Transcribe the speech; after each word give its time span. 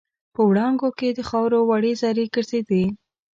په 0.33 0.41
وړانګو 0.49 0.89
کې 0.97 1.09
د 1.17 1.19
خاوور 1.29 1.53
وړې 1.69 1.93
زرې 2.01 2.25
ګرځېدې. 2.35 2.83